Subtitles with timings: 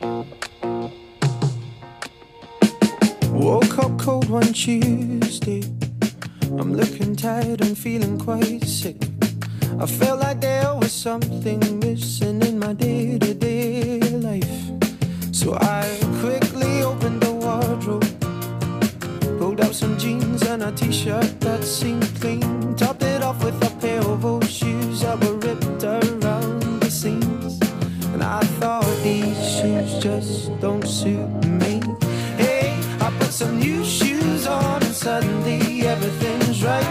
[0.00, 0.30] Woke
[3.78, 5.64] up cold one Tuesday.
[6.42, 8.96] I'm looking tired and feeling quite sick.
[9.80, 14.70] I felt like there was something missing in my day to day life.
[15.32, 18.06] So I quickly opened the wardrobe,
[19.38, 23.60] pulled out some jeans and a t shirt that seemed clean, topped it off with
[23.64, 23.70] a
[33.38, 36.84] some new shoes on and suddenly everything's right.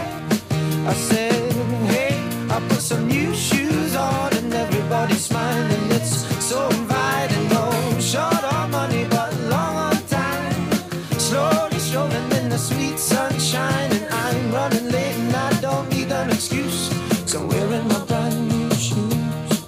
[0.86, 1.52] I said,
[1.92, 2.16] hey,
[2.48, 5.90] I put some new shoes on and everybody's smiling.
[5.90, 7.50] It's so inviting.
[7.50, 10.72] No short on money, but long on time.
[11.18, 16.30] Slowly strolling in the sweet sunshine, and I'm running late and I don't need an
[16.30, 16.88] excuse.
[17.30, 19.60] So I'm wearing my brand new shoes.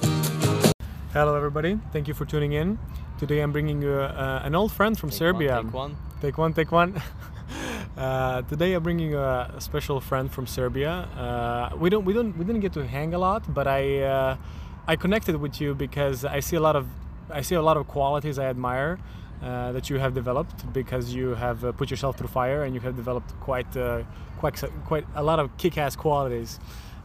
[1.13, 1.79] Hello, everybody.
[1.93, 2.79] Thank you for tuning in.
[3.21, 5.61] Today I'm bringing you uh, an old friend from Serbia.
[5.63, 5.97] Take one.
[6.23, 7.03] Take one, take one.
[7.99, 10.91] uh, today I'm bringing you a special friend from Serbia.
[10.91, 14.37] Uh, we don't, we don't, we didn't get to hang a lot, but I, uh,
[14.89, 16.87] I connected with you because I see a lot of,
[17.29, 18.99] I see a lot of qualities I admire.
[19.43, 22.81] Uh, that you have developed because you have uh, put yourself through fire and you
[22.81, 24.03] have developed quite, uh,
[24.37, 26.61] quite, quite a lot of kick-ass qualities.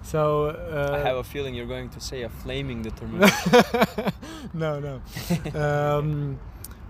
[0.05, 3.51] So uh, I have a feeling you're going to say a flaming determination.
[4.53, 5.01] no, no.
[5.59, 6.39] um,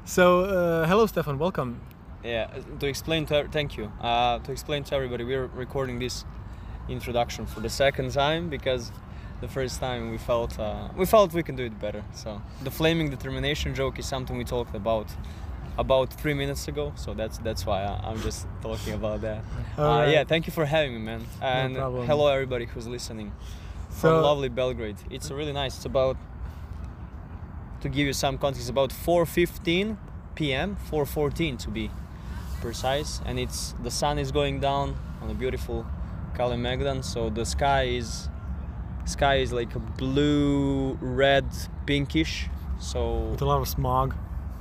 [0.04, 1.40] so, uh, hello, Stefan.
[1.40, 1.80] Welcome.
[2.26, 2.48] yeah,
[2.82, 3.90] to explain to thank you.
[4.02, 6.26] Uh, to explain to everybody, we're recording this
[6.90, 8.92] introduction for the second time because
[9.40, 12.04] the first time we felt uh, we felt we can do it better.
[12.14, 15.08] So the flaming determination joke is something we talked about
[15.78, 16.94] about three minutes ago.
[16.96, 19.44] So that's that's why I, I'm just talking about that.
[19.78, 20.14] Uh, Alright.
[20.14, 21.26] yeah, thank you for having me, man.
[21.42, 22.08] And problem.
[22.08, 23.34] hello everybody who's listening
[23.90, 24.96] So, from lovely Belgrade.
[25.10, 25.76] It's really nice.
[25.76, 26.16] It's about
[27.82, 29.98] to give you some context about 4:15
[30.36, 30.78] p.m.
[30.90, 31.92] 4:14 to be
[32.62, 35.86] precise, and it's the sun is going down on a beautiful
[36.38, 37.04] Kalemegdan.
[37.04, 38.30] So the sky is
[39.06, 41.46] sky is like a blue, red,
[41.86, 42.48] pinkish.
[42.80, 43.00] So
[43.32, 44.16] with a lot of smog.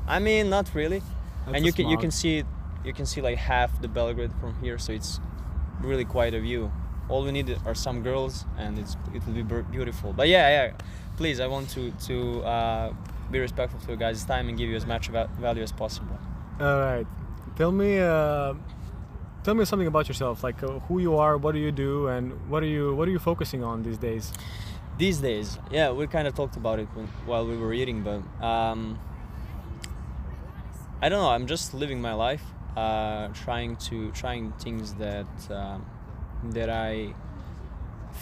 [0.06, 1.00] I mean, not really.
[1.46, 2.44] That's and you can you can see
[2.84, 5.20] you can see like half the Belgrade from here, so it's
[5.80, 6.70] really quite a view.
[7.08, 10.12] All we need are some girls, and it's it will be beautiful.
[10.12, 10.72] But yeah, yeah.
[11.16, 12.92] Please, I want to to uh,
[13.30, 16.18] be respectful to your guys' time and give you as much value as possible.
[16.60, 17.06] All right.
[17.56, 18.54] Tell me, uh,
[19.44, 20.42] tell me something about yourself.
[20.42, 23.10] Like uh, who you are, what do you do, and what are you what are
[23.10, 24.32] you focusing on these days?
[24.98, 28.22] These days, yeah, we kind of talked about it when, while we were eating, but
[28.44, 28.98] um,
[31.04, 31.28] I don't know.
[31.36, 32.42] I'm just living my life,
[32.76, 35.84] uh, trying to trying things that um,
[36.56, 37.12] that I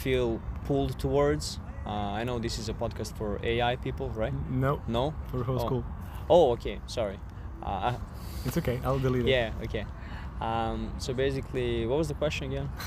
[0.03, 1.61] feel pulled towards.
[1.87, 4.35] Uh, I know this is a podcast for AI people, right?
[4.51, 5.15] No, No.
[5.31, 5.67] for whole Oh.
[5.67, 5.85] school.
[6.29, 6.81] Oh, okay.
[6.87, 7.19] Sorry.
[7.63, 7.95] Uh,
[8.47, 8.81] It's okay.
[8.85, 9.31] I'll delete it.
[9.31, 9.51] yeah.
[9.65, 9.85] Okay.
[10.41, 12.69] Um, so basically, what was the question again?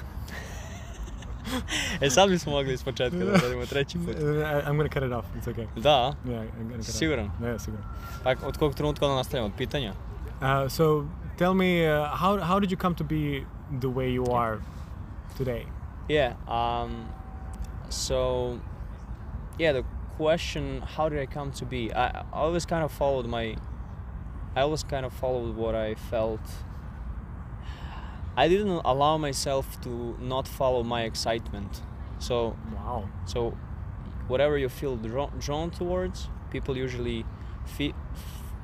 [2.02, 4.16] E sad bismo mogli iz početka da radimo treći put.
[4.18, 5.26] I'm gonna cut it off.
[5.36, 5.68] It's okay.
[5.82, 7.26] Da, Yeah, I'm gonna cut Siguran?
[7.26, 7.42] off.
[7.42, 7.84] Yeah, siguran.
[8.24, 9.46] Pa od kog trenutka onda nastavljamo?
[9.48, 9.94] Od pitanja?
[10.42, 11.04] Uh, so
[11.38, 13.46] tell me, uh, how how did you come to be
[13.80, 14.58] the way you are
[15.38, 15.66] today?
[16.10, 16.34] Yeah.
[16.48, 17.06] Um,
[17.90, 18.18] so,
[19.60, 19.84] yeah, the
[20.18, 21.78] question, how did I come to be?
[21.96, 23.56] I, I always kind of followed my,
[24.56, 26.42] I always kind of followed what I felt.
[28.38, 31.82] I didn't allow myself to not follow my excitement.
[32.20, 33.10] So, Wow.
[33.26, 33.58] so
[34.28, 37.26] whatever you feel drawn, drawn towards, people usually
[37.66, 37.94] feel,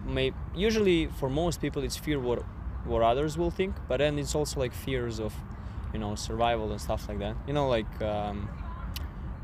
[0.05, 2.43] may usually for most people it's fear what
[2.85, 5.33] what others will think, but then it's also like fears of,
[5.93, 7.35] you know, survival and stuff like that.
[7.47, 8.49] You know, like um,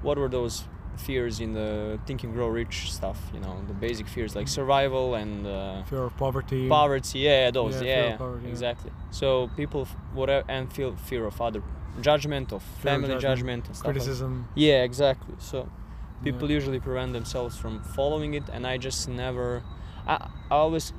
[0.01, 0.63] what were those
[0.99, 3.19] fears in the Think and Grow Rich stuff?
[3.33, 6.67] You know, the basic fears like survival and uh, Fear of poverty.
[6.67, 7.19] poverty.
[7.19, 7.75] Yeah, those.
[7.81, 8.51] Yeah, Yeah, yeah, poverty, yeah.
[8.51, 8.91] exactly.
[9.11, 11.61] So people f- whatever and feel fear of other
[12.01, 14.47] judgment, of Fear family judgment, judgment, and stuff like Criticism.
[14.55, 15.35] yeah, exactly.
[15.39, 16.31] So Yeah.
[16.31, 19.63] people usually prevent themselves from following it, and I just never.
[20.07, 20.15] I,
[20.51, 20.93] I always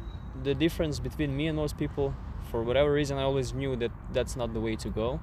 [0.45, 2.15] the difference between me and most people,
[2.51, 5.21] for whatever reason, I always knew that that's not the way to go.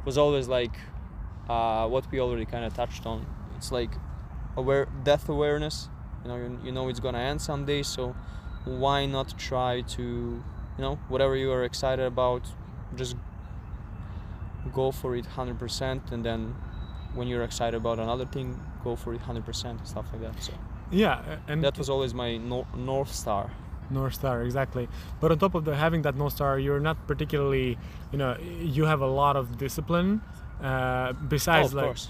[0.00, 0.76] It Was always like
[1.48, 3.24] uh, what we already kind of touched on.
[3.60, 3.92] It's like
[4.56, 5.90] aware death awareness.
[6.22, 8.16] You know, you, you know it's gonna end someday, so
[8.64, 10.02] why not try to,
[10.76, 12.42] you know, whatever you are excited about,
[12.96, 13.16] just
[14.72, 16.54] go for it 100% and then
[17.14, 20.52] when you're excited about another thing go for it 100% and stuff like that so
[20.90, 23.50] Yeah, and that was always my no- north star
[23.90, 24.88] North Star, exactly.
[25.20, 27.76] But on top of the having that North Star, you're not particularly,
[28.12, 30.22] you know, you have a lot of discipline
[30.62, 32.08] Uh, besides, of like course.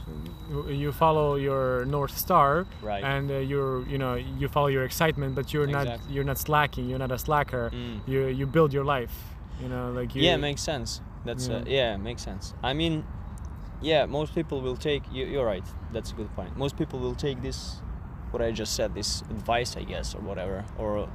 [0.68, 3.04] you- follow your north star, Right.
[3.04, 6.88] and uh, you're you know you follow your excitement, but you're not you're not slacking.
[6.88, 7.70] You're not a slacker.
[7.72, 8.00] Mm.
[8.08, 9.14] You you build your life.
[9.62, 10.22] You know, like you.
[10.22, 11.56] yeah makes sense that's yeah.
[11.56, 13.04] Uh, yeah makes sense i mean
[13.82, 17.14] yeah most people will take you, you're right that's a good point most people will
[17.14, 17.82] take this
[18.30, 21.06] what i just said this advice i guess or whatever or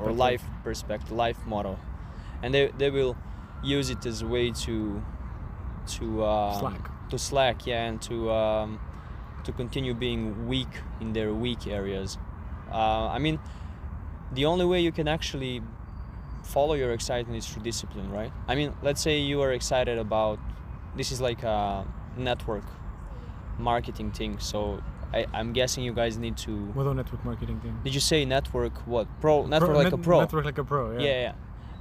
[0.00, 1.78] or life perspective life motto
[2.42, 3.14] and they, they will
[3.62, 5.02] use it as a way to
[5.86, 7.08] to um, Slack.
[7.10, 8.80] to slack yeah and to um,
[9.44, 10.68] to continue being weak
[11.00, 12.18] in their weak areas
[12.72, 13.38] uh, i mean
[14.32, 15.62] the only way you can actually
[16.42, 20.38] follow your excitement is through discipline right i mean let's say you are excited about
[20.96, 21.84] this is like a
[22.16, 22.64] network
[23.58, 24.80] marketing thing so
[25.14, 27.78] I, i'm guessing you guys need to What a network marketing thing.
[27.84, 30.98] did you say network what pro network Pro- like a pro Network like a pro.
[30.98, 31.00] Yeah.
[31.06, 31.20] yeah,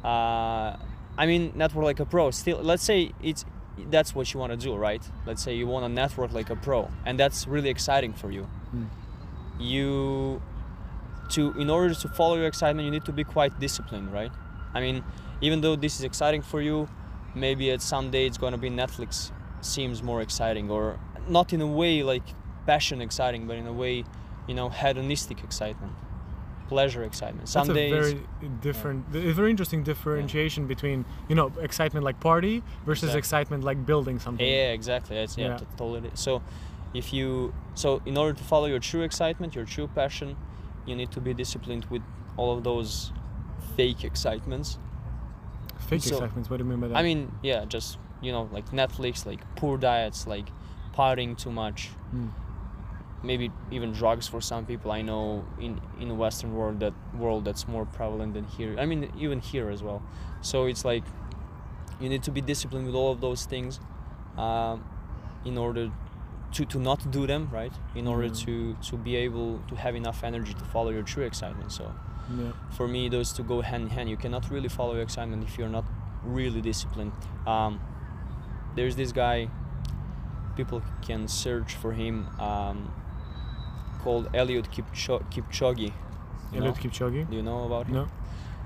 [0.04, 0.10] yeah.
[0.10, 0.78] Uh,
[1.18, 2.30] I mean, network like a pro.
[2.32, 3.46] Still, let's say it's
[3.90, 5.02] that's what you want to do, right?
[5.26, 8.48] Let's say you want to network like a pro, and that's really exciting for you.
[8.76, 8.88] Mm.
[9.60, 10.42] You
[11.32, 14.32] to in order to follow your excitement, you need to be quite disciplined, right?
[14.74, 15.04] I mean,
[15.42, 16.88] even though this is exciting for you,
[17.34, 19.32] maybe at some day it's gonna be Netflix
[19.62, 22.24] seems more exciting, or not in a way like
[22.66, 24.04] passion exciting, but in a way,
[24.48, 25.94] you know, hedonistic excitement,
[26.68, 27.48] pleasure excitement.
[27.50, 27.92] Some That's a days.
[28.14, 28.22] very
[28.62, 33.20] different, a very interesting differentiation between you know excitement like party versus Exactly.
[33.20, 34.46] excitement like building something.
[34.46, 35.16] Yeah, exactly.
[35.16, 35.60] That's yeah, Yeah.
[35.78, 36.12] totally.
[36.14, 36.42] So,
[36.94, 40.36] if you so in order to follow your true excitement, your true passion,
[40.86, 42.02] you need to be disciplined with
[42.38, 43.12] all of those
[43.76, 44.78] fake excitements.
[45.90, 46.50] Fake So- excitements.
[46.50, 46.98] What do you mean by that?
[46.98, 50.48] I mean, yeah, just you know, like Netflix, like poor diets, like
[50.98, 52.30] partying too much, Mm.
[53.26, 54.92] Maybe even drugs for some people.
[54.92, 56.94] I know in in the Western world that
[57.24, 58.76] world that's more prevalent than here.
[58.80, 60.02] I mean, even here as well.
[60.42, 61.04] So it's like
[62.02, 63.80] you need to be disciplined with all of those things
[64.38, 64.84] um,
[65.46, 65.92] in order
[66.56, 68.46] to, to not do them right in order Mhm.
[68.46, 68.54] to
[68.90, 71.84] to be able to have enough energy to follow your true excitement so
[72.40, 72.52] yeah.
[72.78, 75.58] for me those two go hand in hand you cannot really follow your excitement if
[75.58, 75.86] you're not
[76.38, 77.12] really disciplined
[77.48, 77.80] um,
[78.76, 79.38] there's this guy
[80.56, 82.78] people can search for him um,
[84.06, 85.88] called Eliud Kipcho- Kipchoge
[86.54, 86.72] you know?
[86.72, 87.22] Eliud Kipchoge.
[87.30, 88.06] do you know about him No.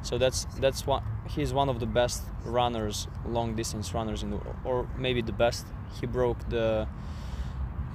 [0.10, 1.02] so that's that's one
[1.36, 2.20] he's one of the best
[2.60, 2.98] runners
[3.38, 5.64] long distance runners in the world or maybe the best
[6.00, 6.68] he broke the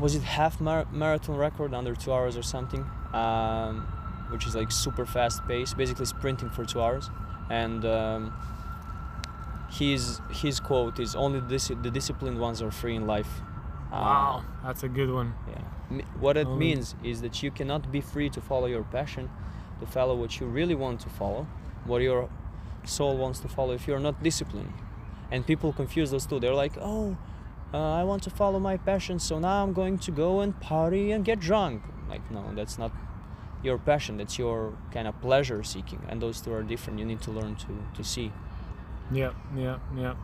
[0.05, 2.83] was it half mar- marathon record under two hours or something
[3.23, 3.75] um,
[4.33, 7.05] which is like super fast pace basically sprinting for two hours
[7.63, 8.23] and um,
[9.79, 13.33] his his quote is only the disciplined ones are free in life
[14.01, 15.35] Wow, that's a good one.
[15.51, 16.03] yeah.
[16.19, 19.31] What it Only- means is that you cannot be free to follow your passion,
[19.81, 21.47] to follow what you really want to follow,
[21.85, 22.29] what your
[22.85, 24.73] soul wants to follow if you're not disciplined.
[25.31, 26.39] And people confuse those two.
[26.41, 27.17] They're like, oh,
[27.73, 31.13] uh, I want to follow my passion, so now I'm going to go and party
[31.13, 31.83] and get drunk.
[32.09, 32.93] Like, no, that's not
[33.63, 36.01] your passion, that's your kind of pleasure seeking.
[36.09, 36.99] And those two are different.
[36.99, 38.31] You need to learn to, to see.
[39.13, 40.15] Yeah, yeah, yeah.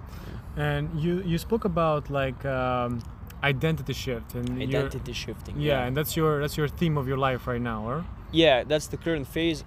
[0.56, 3.02] And you you spoke about like um,
[3.42, 5.60] identity shift and Identity shifting.
[5.60, 8.04] Yeah, and that's your that's your theme of your life right now, or?
[8.32, 9.64] yeah that's the current phase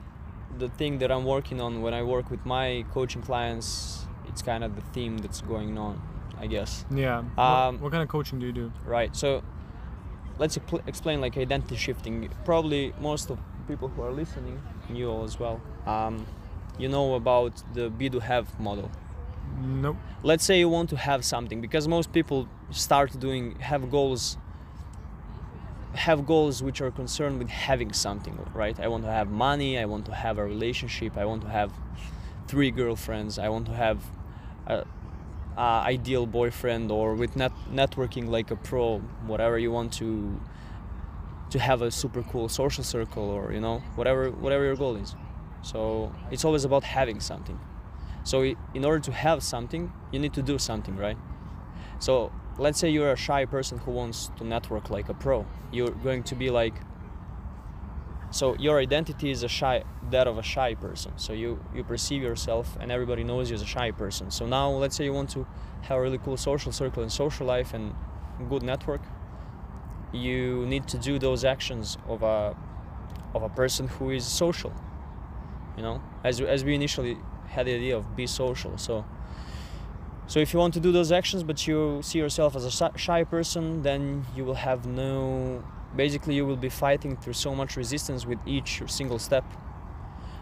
[0.57, 4.63] the thing that i'm working on when i work with my coaching clients it's kind
[4.63, 6.01] of the theme that's going on
[6.39, 7.17] i guess Yeah.
[7.17, 8.71] Um, what, what kind of coaching do you do?
[8.85, 9.43] right so
[10.39, 13.37] let's expl- explain like identity shifting probably most of
[13.67, 16.25] people who are listening you all as well um,
[16.79, 18.89] you know about the be to have model
[19.61, 19.97] Nope.
[20.23, 24.37] let's say you want to have something because most people start doing have goals
[25.93, 28.79] have goals which are concerned with having something right?
[28.79, 31.71] I want to have money i want to have a relationship i want to have
[32.47, 33.99] three girlfriends i want to have
[34.67, 34.85] a,
[35.57, 35.61] a
[35.95, 40.39] ideal boyfriend or with net networking like a pro whatever you want to
[41.53, 45.15] to have a super cool social circle or you know whatever whatever your goal is.
[45.61, 47.59] So it's always about having something.
[48.23, 51.17] So in order to have something, you need to do something, right?
[51.99, 55.45] So let's say you're a shy person who wants to network like a pro.
[55.71, 56.75] You're going to be like
[58.33, 61.11] so your identity is a shy that of a shy person.
[61.17, 64.31] So you you perceive yourself and everybody knows you as a shy person.
[64.31, 65.45] So now let's say you want to
[65.81, 67.93] have a really cool social circle and social life and
[68.49, 69.01] good network.
[70.11, 72.55] You need to do those actions of a
[73.35, 74.73] of a person who is social.
[75.77, 77.17] You know, as as we initially
[77.49, 78.79] had the idea of be social.
[78.79, 79.05] So,
[80.27, 83.23] so if you want to do those actions, but you see yourself as a shy-
[83.23, 85.63] person, then you will have no.
[85.95, 89.43] Basically, you will be fighting through so much resistance with each single step.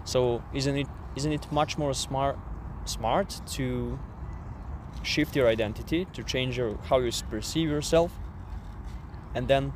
[0.05, 2.37] So, isn't it isn't it much more smart
[2.85, 3.99] smart to
[5.03, 8.11] shift your identity to change your how you perceive yourself
[9.35, 9.73] and then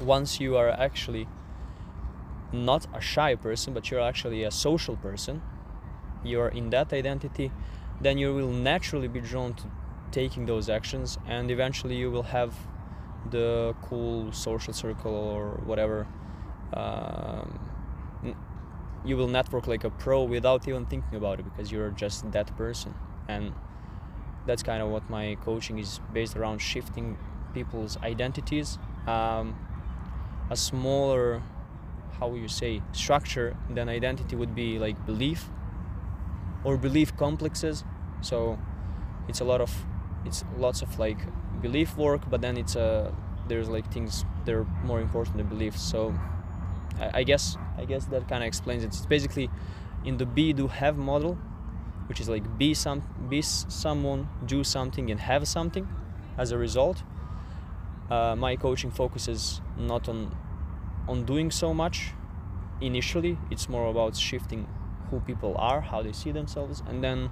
[0.00, 1.26] once you are actually
[2.52, 5.42] not a shy person but you're actually a social person
[6.24, 7.50] you're in that identity
[8.00, 9.64] then you will naturally be drawn to
[10.10, 12.54] taking those actions and eventually you will have
[13.30, 16.06] the cool social circle or whatever
[16.72, 17.58] um,
[19.04, 22.54] you will network like a pro without even thinking about it because you're just that
[22.56, 22.94] person.
[23.28, 23.52] And
[24.46, 27.16] that's kind of what my coaching is based around shifting
[27.54, 29.56] people's identities um,
[30.50, 31.42] a smaller
[32.18, 35.48] how you say structure than identity would be like belief
[36.64, 37.84] or belief complexes
[38.20, 38.58] so
[39.28, 39.72] it's a lot of
[40.24, 41.18] it's lots of like
[41.60, 43.14] belief work but then it's a
[43.48, 46.14] there's like things that are more important than beliefs so
[47.00, 48.88] I, I guess I guess that kind of explains it.
[48.88, 49.50] It's basically
[50.04, 51.38] in the be do have model,
[52.06, 55.88] which is like be some be someone, do something, and have something
[56.36, 57.02] as a result.
[58.10, 60.34] Uh, my coaching focuses not on
[61.08, 62.12] on doing so much
[62.80, 63.38] initially.
[63.50, 64.66] It's more about shifting
[65.10, 67.30] who people are, how they see themselves, and then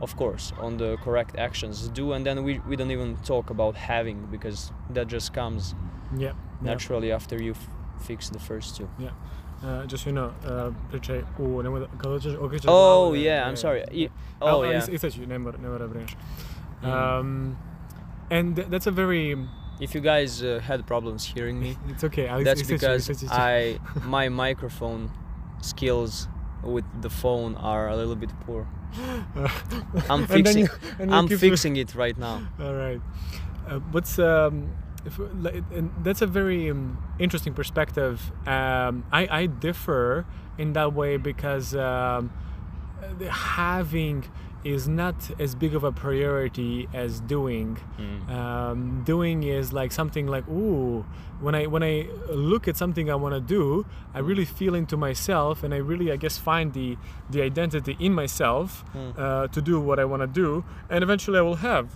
[0.00, 3.74] of course on the correct actions do and then we, we don't even talk about
[3.76, 5.74] having because that just comes
[6.12, 6.20] Yeah.
[6.20, 6.34] yeah.
[6.60, 7.54] naturally after you
[8.06, 8.88] fix the first two
[9.62, 13.56] Uh, just you know, uh, pričaj u, nemoj da, kada hoćeš okrećeš Oh yeah, I'm
[13.56, 14.08] sorry.
[14.40, 14.92] Oh yeah.
[14.94, 16.16] istaći, ne mora, ne mora brineš.
[16.82, 16.88] Mm.
[17.20, 17.56] Um,
[18.30, 19.36] and th- that's a very,
[19.80, 23.26] If you guys uh, had problems hearing me, it's okay, that's because.
[23.30, 25.08] I my microphone
[25.60, 26.28] skills
[26.62, 28.66] with the phone are a little bit poor.
[30.08, 30.68] I'm fixing you-
[31.12, 32.42] I'm fixing it right now.
[32.60, 33.00] All right.
[33.68, 34.70] Uh, what's um,
[35.04, 38.32] if, and that's a very um, interesting perspective.
[38.46, 40.24] Um, I, I differ
[40.58, 42.30] in that way because um,
[43.30, 44.24] having
[44.74, 47.78] is not as big of a priority as doing.
[47.98, 48.30] Mm.
[48.38, 51.04] Um, doing is like something like ooh.
[51.40, 51.94] When I when I
[52.50, 56.08] look at something I want to do, I really feel into myself, and I really
[56.10, 56.96] I guess find the
[57.34, 59.12] the identity in myself Mm.
[59.18, 61.86] uh, to do what I want to do, and eventually I will have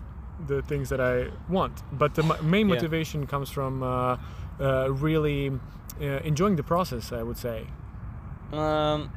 [0.47, 1.15] the things that I
[1.49, 1.75] want.
[2.03, 2.75] But the m- main Yeah.
[2.75, 3.89] motivation comes from uh,
[4.61, 5.43] uh, really
[6.01, 7.13] uh, enjoying the process.
[7.13, 7.59] I would say.
[8.53, 9.11] Um,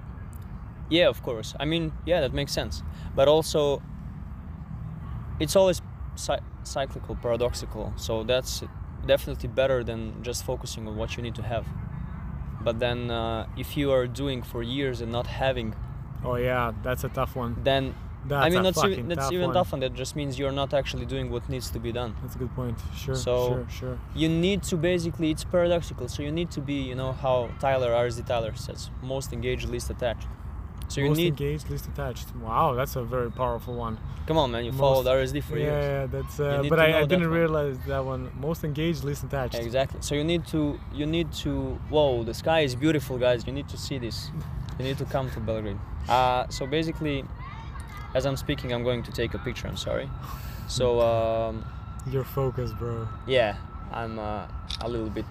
[0.89, 1.55] yeah, of course.
[1.59, 2.83] I mean, yeah, that makes sense.
[3.15, 3.81] But also,
[5.39, 5.81] it's always
[6.15, 7.93] cy- cyclical, paradoxical.
[7.95, 8.63] So that's
[9.05, 11.65] definitely better than just focusing on what you need to have.
[12.61, 15.75] But then, uh, if you are doing for years and not having,
[16.23, 17.57] Oh yeah, that's a tough one.
[17.63, 17.93] then
[18.25, 19.53] That's I mean, a that's even that's tough even one.
[19.55, 22.15] tough, and that just means you're not actually doing what needs to be done.
[22.21, 22.77] That's a good point.
[22.95, 23.97] Sure, So- sure, sure.
[24.15, 26.07] You need to basically, it's paradoxical.
[26.07, 29.89] So you need to be, you know, how Tyler RSD Tyler says, most engaged, least
[29.89, 30.27] attached.
[30.93, 32.27] So you Most need, engaged, least attached.
[32.35, 33.97] Wow, that's a very powerful one.
[34.27, 35.85] come on, man, you most- followed RSD for yeah, years.
[35.85, 36.39] yeah, that's.
[36.39, 38.31] Uh, but I, I didn't realize that one.
[38.39, 39.55] Most engaged, least attached.
[39.55, 39.99] Exactly.
[40.03, 41.51] So you need to you need to
[41.89, 43.47] whoa, the sky is beautiful, guys.
[43.47, 44.29] You need to see this.
[44.77, 45.79] You need to come to Belgrade.
[46.07, 47.25] Uh, so basically,
[48.13, 49.67] as I'm speaking, I'm going to take a picture.
[49.67, 50.07] I'm sorry.
[50.67, 51.65] So um,
[52.11, 53.07] Your focus, bro.
[53.25, 53.55] yeah,
[53.91, 54.45] I'm uh,
[54.81, 55.25] a little bit,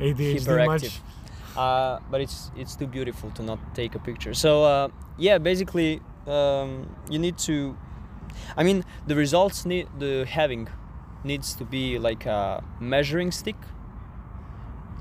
[0.00, 0.66] ADHD Hyperactive.
[0.66, 1.00] much.
[1.56, 4.34] Uh, but it's it's too beautiful to not take a picture.
[4.34, 7.76] So uh, yeah, basically, um, you need to.
[8.56, 10.68] I mean, the results need the having
[11.22, 13.56] needs to be like a measuring stick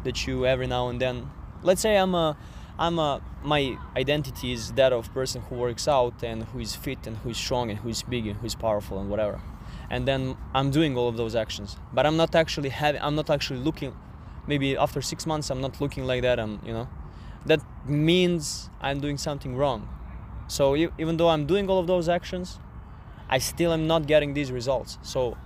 [0.03, 1.29] that you every now and then.
[1.61, 2.37] Let's say I'm a,
[2.77, 7.07] I'm a my identity is that of person who works out and who is fit
[7.07, 9.41] and who is strong and who is big and who is powerful and whatever.
[9.89, 13.01] And then I'm doing all of those actions, but I'm not actually having.
[13.01, 13.95] I'm not actually looking.
[14.47, 16.39] Maybe after six months, I'm not looking like that.
[16.39, 16.87] I'm, you know,
[17.45, 19.87] that means I'm doing something wrong.
[20.47, 22.59] So even though I'm doing all of those actions,
[23.29, 24.97] I still am not getting these results.
[25.01, 25.37] So,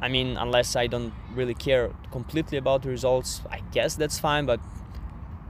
[0.00, 4.46] I mean, unless I don't really care completely about the results, I guess that's fine.
[4.46, 4.60] But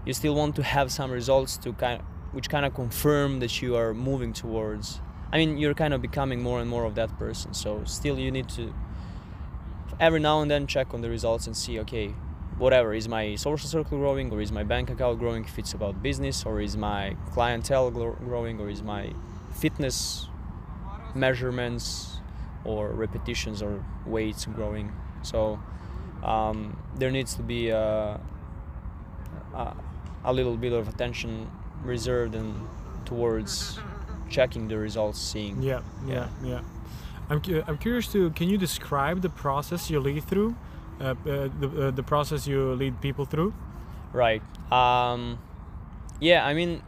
[0.06, 2.02] you still want to have some results to kind,
[2.33, 5.00] which kind of confirm that you are moving towards.
[5.33, 7.54] I mean, you're kind of becoming more and more of that person.
[7.54, 8.73] So still, you need to
[10.00, 12.14] every now and then check on the results and see, okay,
[12.58, 16.02] whatever is my social circle growing or is my bank account growing if it's about
[16.02, 19.11] business or is my clientele gro- growing or is my
[19.52, 20.28] fitness
[21.14, 22.18] measurements
[22.64, 24.92] or repetitions or weights growing
[25.23, 25.58] so
[26.23, 28.20] um, there needs to be a,
[29.54, 29.76] a,
[30.25, 31.50] a little bit of attention
[31.82, 32.54] reserved and
[33.04, 33.78] towards
[34.30, 36.61] checking the results seeing Yeah, yeah, yeah.
[37.30, 38.30] I'm, cu- I'm curious to.
[38.30, 40.54] Can you describe the process you lead through?
[41.00, 41.14] Uh, uh,
[41.60, 43.52] the, uh, the process you lead people through?
[44.12, 44.42] Right.
[44.70, 45.38] Um,
[46.20, 46.82] yeah, I mean,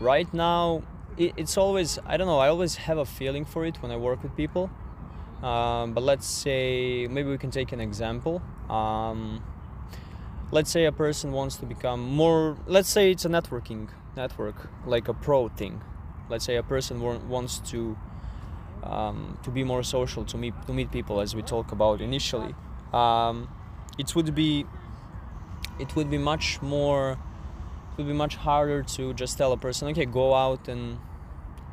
[0.00, 0.82] right now,
[1.18, 2.38] it, it's always I don't know.
[2.38, 4.70] I always have a feeling for it when I work with people.
[5.42, 8.40] Um, but let's say maybe we can take an example.
[8.70, 9.42] Um,
[10.50, 12.56] let's say a person wants to become more.
[12.66, 15.82] Let's say it's a networking network, like a pro thing.
[16.30, 17.98] Let's say a person wa- wants to
[18.82, 22.54] um, to be more social, to meet to meet people, as we talked about initially.
[22.92, 23.48] Um,
[23.98, 24.66] it would be
[25.78, 29.88] it would be much more it would be much harder to just tell a person
[29.88, 30.98] okay go out and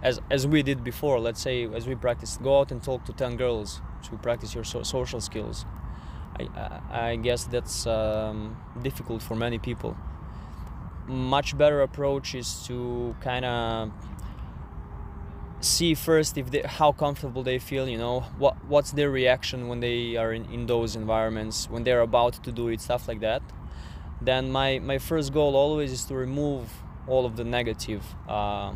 [0.01, 3.13] as as we did before let's say as we practiced go out and talk to
[3.13, 5.65] 10 girls to practice your so- social skills.
[6.39, 9.95] I i, guess that's um, difficult for many people.
[11.07, 13.91] Much better approach is to kind of
[15.63, 19.79] see first if they, how comfortable they feel you know what what's their reaction when
[19.79, 23.41] they are in, in those environments when they're about to do it stuff like that
[24.21, 26.69] then my my first goal always is to remove
[27.07, 28.73] all of the negative uh,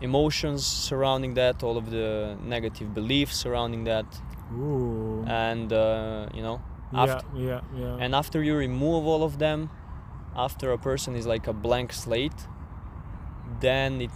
[0.00, 4.06] emotions surrounding that all of the negative beliefs surrounding that
[4.52, 5.24] Ooh.
[5.26, 6.60] and uh, you know
[6.92, 7.96] after, yeah, yeah, yeah.
[8.00, 9.70] and after you remove all of them
[10.36, 12.46] after a person is like a blank slate
[13.60, 14.10] then it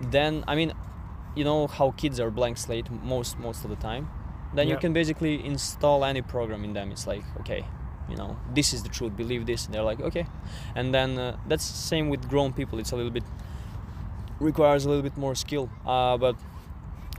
[0.00, 0.72] then i mean
[1.34, 4.08] you know how kids are blank slate most most of the time?
[4.54, 6.90] Then you can basically install any program in them.
[6.90, 7.64] It's like okay
[8.10, 9.66] you know this is the truth believe this.
[9.66, 10.26] And they're like okay.
[10.74, 12.78] And then uh, that's the same with grown people.
[12.78, 13.24] It's a little bit
[14.40, 15.68] requires a little bit more skill.
[15.86, 16.34] Uh, but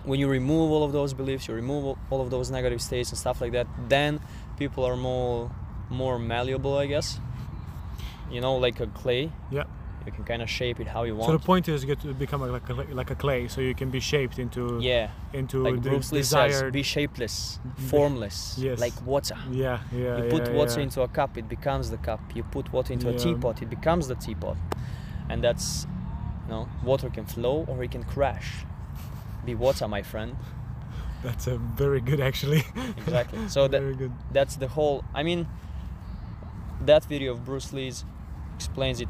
[0.04, 3.10] when you remove all of those beliefs you remove all- all of those negative states
[3.12, 4.20] and stuff like that then
[4.58, 5.52] people are more
[5.90, 7.20] more malleable i guess.
[8.32, 9.32] You know like a clay.
[9.52, 9.64] Yeah.
[10.10, 11.28] You can kind of shape it how you want.
[11.30, 13.76] So the point is you get to become like a, like a clay, so you
[13.82, 16.52] can be shaped into yeah into like the bruce lee desired.
[16.54, 17.36] says be shapeless
[17.92, 18.80] formless Yes.
[18.86, 20.18] like water yeah, yeah.
[20.18, 20.88] you put yeah, water yeah.
[20.88, 24.04] into a cup it becomes the cup you put water into a teapot it becomes
[24.12, 24.58] the teapot
[25.30, 25.86] and that's
[26.46, 28.50] you know water can flow or it can crash
[29.46, 30.36] be water my friend
[31.28, 32.64] That's a very good actually.
[33.04, 34.14] exactly so that very good.
[34.38, 35.42] that's the whole i mean
[36.90, 38.06] that video of bruce lee's
[38.56, 39.10] explains it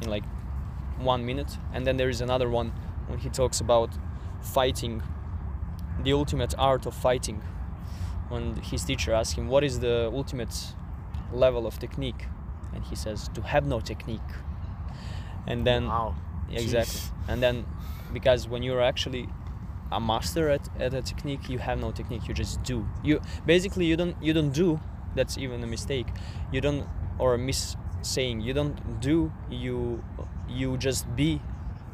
[0.00, 0.24] in like
[0.98, 1.58] one minute.
[1.72, 2.72] And then there is another one
[3.06, 3.90] when he talks about
[4.40, 5.02] fighting
[6.02, 7.42] the ultimate art of fighting.
[8.28, 10.54] When his teacher asks him what is the ultimate
[11.32, 12.26] level of technique?
[12.74, 14.30] And he says to have no technique.
[15.46, 16.14] And then wow.
[16.50, 17.10] exactly Jeez.
[17.28, 17.64] and then
[18.12, 19.28] because when you're actually
[19.90, 22.86] a master at, at a technique you have no technique you just do.
[23.02, 24.78] You basically you don't you don't do
[25.14, 26.06] that's even a mistake.
[26.52, 26.86] You don't
[27.18, 30.02] or a miss saying you don't do you
[30.48, 31.40] you just be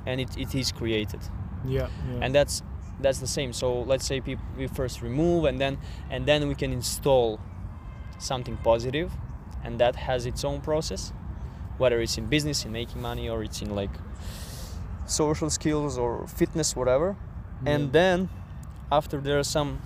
[0.07, 1.21] and it, it is created
[1.67, 2.19] Yeah, yeah.
[2.23, 2.63] and that's
[3.01, 5.79] that's the same so let's say peop we first remove and then
[6.11, 7.41] and then we can install
[8.19, 9.11] something positive
[9.65, 11.13] and that has its own process
[11.79, 13.91] whether it's in business in making money or it's in like
[15.07, 17.17] social skills or fitness whatever
[17.65, 17.73] Yeah.
[17.75, 18.29] and then
[18.93, 19.79] after there are some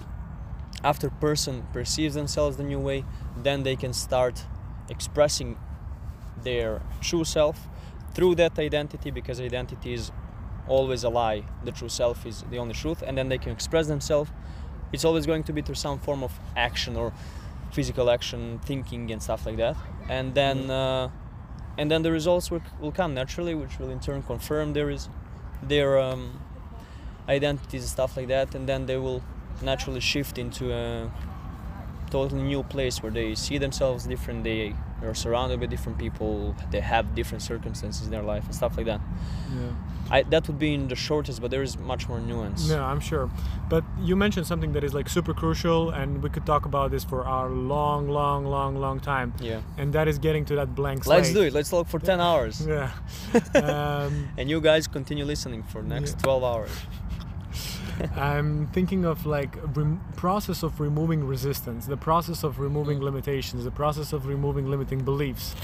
[0.85, 3.04] after person perceives themselves the new way
[3.42, 4.44] then they can start
[4.88, 5.57] expressing
[6.44, 7.68] their true self
[8.14, 10.11] through that identity because identity is
[10.66, 11.44] always a lie.
[11.64, 14.31] The true self is the only truth and then they can express themselves.
[14.92, 17.12] It's always going to be through some form of action or
[17.72, 19.77] physical action thinking and stuff like that.
[20.09, 21.11] And then uh,
[21.77, 25.09] and then the results will, will come naturally which will in turn confirm there is
[25.62, 26.40] their um,
[27.29, 28.55] identities and stuff like that.
[28.55, 29.22] And then they will
[29.62, 31.11] naturally shift into a
[32.11, 36.80] totally new place where they see themselves different they are surrounded by different people they
[36.80, 39.00] have different circumstances in their life and stuff like that
[39.54, 39.70] yeah.
[40.11, 43.00] I, that would be in the shortest but there is much more nuance yeah I'm
[43.00, 43.30] sure.
[43.68, 47.04] But you mentioned something that is like super crucial, and we could talk about this
[47.04, 49.34] for our long, long, long, long time.
[49.40, 51.18] yeah And that is getting to that blank slate.
[51.18, 52.90] let's do it let's talk for 10 hours Yeah.
[53.54, 56.22] um, and you guys continue listening for next Yeah.
[56.22, 56.70] 12 hours
[58.16, 59.52] I'm thinking of like
[60.16, 65.54] process of removing resistance, the process of removing limitations, the process of removing limiting beliefs.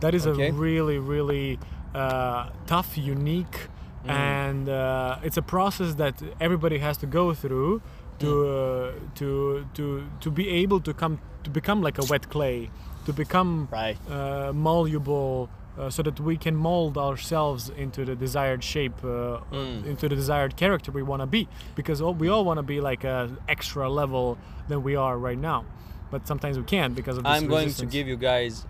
[0.00, 0.48] That is Okay.
[0.48, 1.58] a really, really
[1.94, 3.68] uh, tough, unique,
[4.04, 4.10] Mm.
[4.10, 7.80] and uh, it's a process that everybody has to go through
[8.18, 8.48] to Mm.
[8.48, 9.28] uh, to
[9.74, 9.84] to
[10.20, 12.68] to be able to come to become like a wet clay,
[13.06, 18.62] to become right uh, malleable uh, so that we can mold ourselves into the desired
[18.62, 19.86] shape uh, Mm.
[19.86, 22.80] into the desired character we want to be because all, we all want to be
[22.80, 24.36] like a extra level
[24.68, 25.64] than we are right now
[26.10, 28.66] but sometimes we can't because of this i'm going to give you guys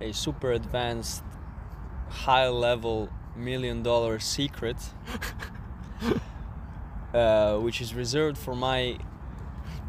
[0.00, 1.22] a super advanced
[2.08, 4.76] high level million dollar secret
[7.14, 8.96] uh, which is reserved for my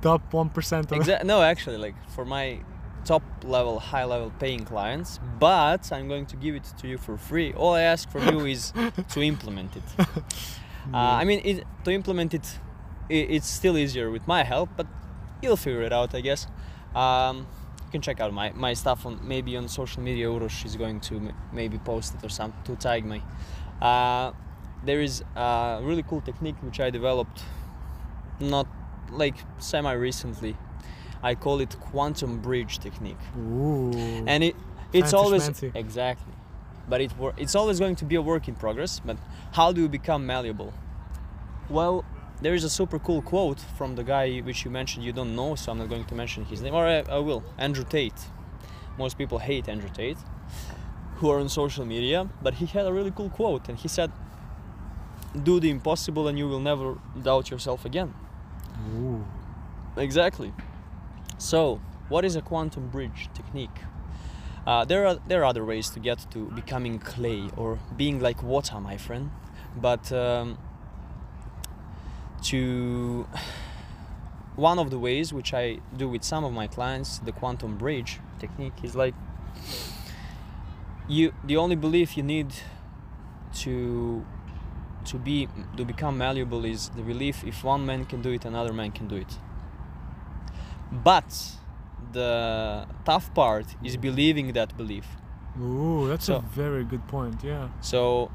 [0.02, 2.60] top 1% of exa- no actually like for my
[3.06, 7.18] top level, high level paying clients, but I'm going to give it to you for
[7.18, 7.54] free.
[7.54, 8.74] All I ask from you is
[9.10, 9.84] to implement it.
[10.92, 12.58] Uh, I mean, it, to implement it,
[13.08, 14.88] i it's still easier with my help, but
[15.42, 16.48] you'll figure it out, I guess.
[16.96, 17.46] Um,
[17.86, 20.26] you can check out my, my stuff on maybe on social media.
[20.26, 23.22] Urosh is going to m- maybe post it or something to tag me.
[23.80, 24.32] Uh,
[24.84, 27.44] there is a really cool technique which I developed
[28.40, 28.68] not
[29.12, 30.58] like semi recently.
[31.24, 33.92] I call it quantum bridge technique, Ooh.
[34.28, 34.56] and it
[34.94, 35.72] it's Fancy always schmancy.
[35.76, 36.34] exactly,
[36.90, 39.00] but it wor- it's always going to be a work in progress.
[39.00, 39.18] But
[39.54, 40.74] how do you become malleable?
[41.70, 42.04] Well,
[42.42, 45.56] there is a super cool quote from the guy which you mentioned you don't know,
[45.56, 47.44] so I'm not going to mention his name, or I, I will.
[47.58, 48.22] Andrew Tate.
[48.98, 50.18] Most people hate Andrew Tate,
[51.18, 54.12] who are on social media, but he had a really cool quote, and he said,
[55.44, 58.14] "Do the impossible, and you will never doubt yourself again."
[58.98, 59.24] Ooh.
[59.98, 60.52] Exactly.
[61.42, 63.80] So, what is a quantum bridge technique?
[64.68, 68.44] Uh, there are there are other ways to get to becoming clay or being like
[68.44, 69.32] water, my friend.
[69.76, 70.60] But um,
[72.44, 73.26] to
[74.56, 78.20] one of the ways which I do with some of my clients, the quantum bridge
[78.38, 79.16] technique is like
[81.08, 81.34] you.
[81.44, 82.54] The only belief you need
[83.62, 84.24] to
[85.06, 88.74] to be to become malleable is the belief if one man can do it, another
[88.74, 89.40] man can do it.
[90.92, 91.32] But
[92.12, 95.08] the tough part is believing that belief.
[95.60, 97.44] Ooh, that's a very good point.
[97.44, 97.70] Yeah.
[97.82, 98.32] So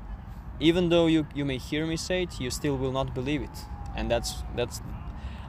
[0.60, 3.58] even though you, you may hear me say it, you still will not believe it.
[3.94, 4.80] And that's that's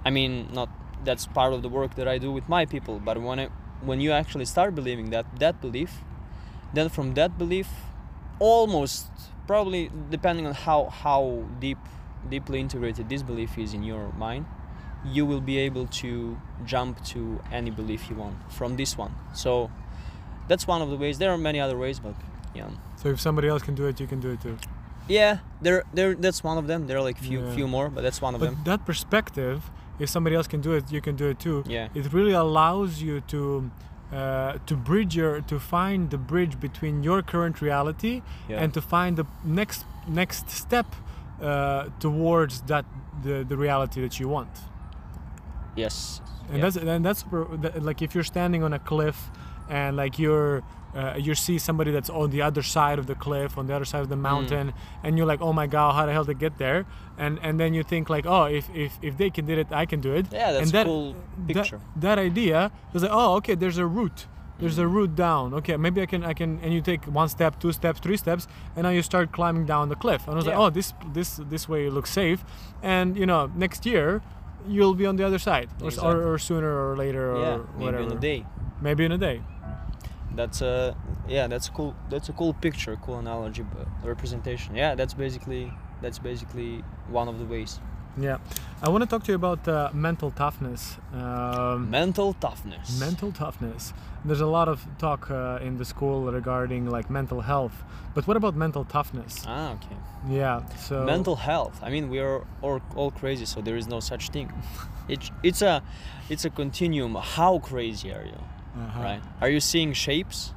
[0.05, 0.69] I mean not
[1.03, 2.99] that's part of the work that I do with my people.
[2.99, 3.49] But when I,
[3.81, 6.01] when you actually start believing that that belief,
[6.73, 7.69] then from that belief,
[8.39, 9.07] almost
[9.45, 11.77] probably depending on how how deep
[12.29, 14.45] deeply integrated this belief is in your mind,
[15.13, 19.13] you will be able to jump to any belief you want from this one.
[19.33, 19.69] So
[20.47, 21.17] that's one of the ways.
[21.17, 22.15] There are many other ways, but
[22.55, 22.69] yeah.
[23.01, 24.57] So if somebody else can do it, you can do it too.
[25.07, 26.15] Yeah, there, there.
[26.15, 26.87] That's one of them.
[26.87, 27.55] There are like few, Yeah.
[27.55, 28.61] few more, but that's one of But them.
[28.65, 29.57] that perspective,
[29.99, 31.63] if somebody else can do it, you can do it too.
[31.67, 33.71] Yeah, It really allows you to
[34.11, 38.81] uh, to bridge your to find the bridge between your current reality yeah, and to
[38.81, 40.85] find the next next step
[41.41, 42.85] uh, towards that
[43.23, 44.49] the, the reality that you want.
[45.77, 46.21] Yes.
[46.49, 46.61] and yeah.
[46.61, 47.25] that's and that's
[47.79, 49.29] like if you're standing on a cliff
[49.69, 50.63] and like you're
[50.95, 53.85] uh, you see somebody that's on the other side of the cliff on the other
[53.85, 56.39] side of the mountain and you're like oh my god how the hell did they
[56.39, 56.85] get there?
[57.17, 59.85] And and then you think like oh if if, if they can did it i
[59.85, 60.25] can do it.
[60.31, 61.15] Yeah, that's and a that, cool
[61.47, 61.79] that, picture.
[61.97, 64.25] that idea was like oh okay there's a route.
[64.59, 65.53] There's a route down.
[65.53, 68.47] Okay maybe i can i can and you take one step two steps three steps
[68.75, 70.23] and now you start climbing down the cliff.
[70.25, 72.43] And i was like oh this this this way looks safe.
[72.81, 74.23] And you know next year
[74.67, 76.13] you'll be on the other side or, Exactly.
[76.13, 78.45] or, or sooner or later or yeah, maybe whatever in a day.
[78.81, 79.41] maybe in a day
[80.35, 80.95] That's a
[81.27, 81.47] yeah.
[81.47, 81.95] That's a cool.
[82.11, 83.63] That's a cool picture, cool analogy,
[84.03, 84.75] representation.
[84.75, 87.79] Yeah, that's basically that's basically one of the ways.
[88.19, 88.37] Yeah
[88.81, 92.99] i want to talk to you about uh, mental toughness um, Mental toughness.
[92.99, 93.93] mental toughness
[94.25, 97.83] there's a lot of talk uh, in the school regarding like mental health
[98.15, 99.95] but what about mental toughness Ah, okay.
[100.29, 101.79] yeah so Mental health.
[101.83, 104.51] I mean, we are all, all crazy, so there is no such thing.
[105.07, 105.83] It, it's a
[106.29, 107.13] it's a continuum.
[107.15, 108.41] How crazy are you?
[108.81, 109.01] uh-huh.
[109.07, 109.21] right?
[109.39, 110.53] Are you seeing shapes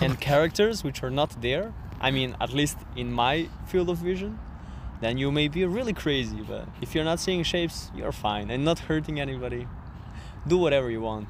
[0.00, 1.72] and characters which are not there?
[2.00, 4.38] I mean, at least in my field of vision,
[5.04, 6.40] then you may be really crazy.
[6.42, 9.68] But if you're not seeing shapes, you're fine and not hurting anybody.
[10.46, 11.28] Do whatever you want.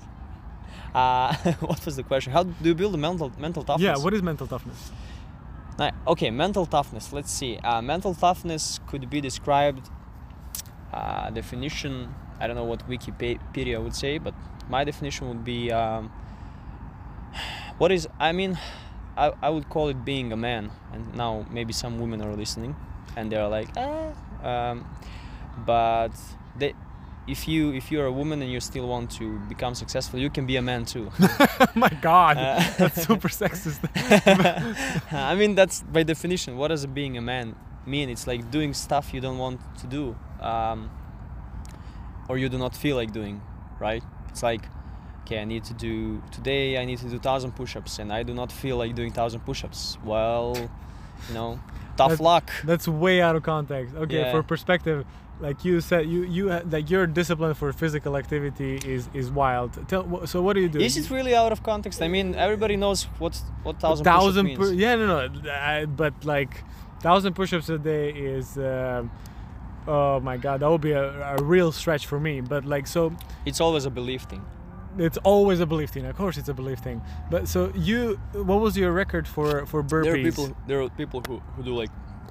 [0.94, 2.32] Uh, what was the question?
[2.32, 3.84] How do you build a mental mental toughness?
[3.84, 4.92] yeah what is mental toughness
[6.06, 7.12] okay, mental toughness.
[7.12, 7.58] Let's see.
[7.58, 9.88] Uh, mental toughness could be described.
[10.92, 12.14] Uh, definition.
[12.40, 14.34] I don't know what Wikipedia would say, but
[14.68, 15.72] my definition would be.
[15.72, 16.10] Um,
[17.78, 18.08] what is?
[18.18, 18.58] I mean,
[19.16, 20.70] I, I would call it being a man.
[20.92, 22.76] And now maybe some women are listening,
[23.16, 24.12] and they're like, ah.
[24.42, 24.87] Um,
[25.66, 26.11] but
[26.59, 26.74] they,
[27.27, 30.46] if you if you're a woman and you still want to become successful, you can
[30.46, 31.11] be a man too.
[31.20, 33.81] oh my god Uh, that's super sexist
[35.12, 36.57] I mean, that's by definition.
[36.57, 38.09] What does being a man mean?
[38.11, 40.90] It's like doing stuff you don't want to do, um,
[42.29, 43.40] or you do not feel like doing,
[43.81, 44.03] right?
[44.29, 44.62] It's like,
[45.22, 46.77] okay, I need to do today.
[46.77, 49.96] I need to do thousand push-ups, and I do not feel like doing thousand push-ups.
[50.05, 50.57] Well,
[51.29, 51.59] you know,
[51.96, 52.50] tough That- luck.
[52.64, 54.33] that's way out of context okay Yeah.
[54.33, 55.05] for perspective
[55.40, 59.70] like you said you you uh, like your discipline for physical activity is is wild
[59.88, 62.00] tell so what do you do Is it really out of context?
[62.03, 64.81] I mean, everybody knows what what A thousand, thousand push-up means.
[64.85, 66.53] yeah no no I, but like
[67.07, 69.11] thousand push-ups a day is um,
[69.87, 73.12] oh my god that would be a, a real stretch for me but like so
[73.44, 74.42] It's always a belief thing.
[74.98, 76.07] It's always a belief thing.
[76.07, 77.00] Of course, it's a belief thing.
[77.30, 80.04] But so you, what was your record for for burpees?
[80.04, 80.57] There are people.
[80.66, 81.90] There are people who, who do like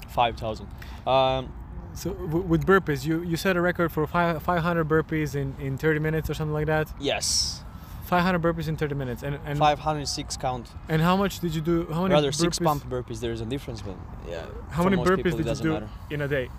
[0.10, 0.67] five thousand.
[1.08, 1.52] Um,
[1.95, 5.78] So w- with burpees, you you set a record for five, 500 burpees in in
[5.78, 6.88] 30 minutes or something like that.
[6.99, 7.62] yes,
[8.06, 9.23] 500 burpees in 30 minutes.
[9.23, 10.65] And and five hundred six count.
[10.89, 11.76] and how much did you do?
[11.93, 13.19] How many Rather six burpees- pump burpees.
[13.19, 13.95] There is a difference, but
[14.28, 14.45] yeah.
[14.78, 15.89] How many burpees people, did you do matter.
[16.10, 16.49] in a day,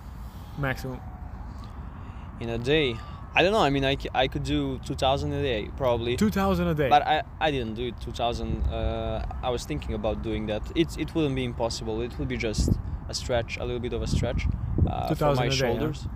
[0.57, 0.99] maximum?
[2.39, 2.95] in a day?
[3.37, 3.59] I don't know.
[3.59, 6.15] I mean, I, I could do two thousand a day probably.
[6.15, 6.89] 2,000 a day.
[6.89, 8.63] But I, I didn't do it 2000.
[8.63, 10.61] Uh, I was thinking about doing that.
[10.73, 12.01] It, it wouldn't be impossible.
[12.01, 12.69] It would be just
[13.09, 14.47] a stretch, a little bit of a stretch
[14.87, 15.59] uh, for 2000 my a day, yeah?
[15.59, 16.07] shoulders.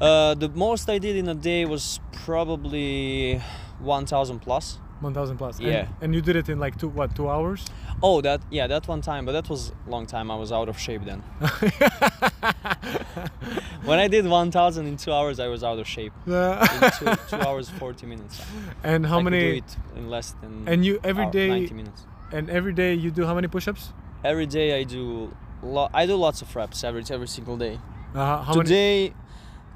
[0.00, 3.40] Uh, the most I did in a day was probably
[3.78, 4.78] 1000 plus.
[5.00, 5.58] 1,000 plus.
[5.58, 5.86] And- Yeah.
[6.00, 7.14] And, you did it in like two what?
[7.16, 7.64] Two hours?
[8.02, 10.30] Oh, that yeah, that one time, but that was long time.
[10.30, 11.22] I was out of shape then.
[13.84, 16.12] when I did 1000 in two hours, I was out of shape.
[16.26, 18.40] In two, two hours 40 minutes.
[18.84, 19.38] and how many?
[19.38, 19.58] I many?
[19.58, 22.06] it in less than And you every hour- day 90 minutes.
[22.32, 23.92] and every day you do how many push-ups?
[24.24, 27.78] Every day I do lo- I do lots of reps every every single day.
[28.14, 28.64] Uh, how many?
[28.64, 29.14] today